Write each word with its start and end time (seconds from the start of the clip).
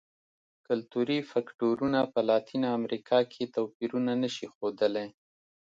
کلتوري 0.67 1.19
فکټورونه 1.31 1.99
په 2.13 2.19
لاتینه 2.29 2.67
امریکا 2.79 3.19
کې 3.31 3.51
توپیرونه 3.55 4.11
نه 4.23 4.29
شي 4.35 4.45
ښودلی. 4.53 5.07